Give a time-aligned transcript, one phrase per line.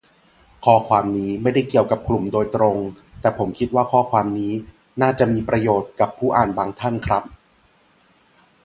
[0.65, 2.77] ข้อความนี้ไม่ได้เกี่ยวกับกลุ่มโดยตรง
[3.21, 4.53] แต่ผมคิดว่าข้อความนี้
[5.01, 7.23] น่าจะมีประโยชน์กับผู้อ่านบางท่านครับ